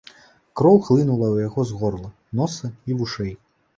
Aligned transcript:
Кроў 0.61 0.77
хлынула 0.87 1.27
ў 1.31 1.37
яго 1.47 1.67
з 1.73 1.77
горла, 1.81 2.09
носа 2.41 2.71
і 2.93 2.99
вушэй. 3.03 3.33